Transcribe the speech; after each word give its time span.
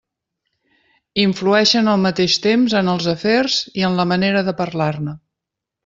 Influeixen 1.23 1.91
al 1.93 2.01
mateix 2.07 2.39
temps 2.47 2.75
en 2.81 2.91
els 2.95 3.13
afers 3.15 3.61
i 3.83 3.89
en 3.91 4.01
la 4.03 4.07
manera 4.15 4.47
de 4.51 4.57
parlar-ne. 4.65 5.19